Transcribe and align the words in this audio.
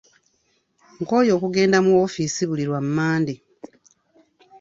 Nkooye 1.01 1.31
okugenda 1.37 1.77
mu 1.85 1.91
woofiisi 1.97 2.43
buli 2.49 2.63
lwa 2.69 2.81
Mande. 2.95 3.35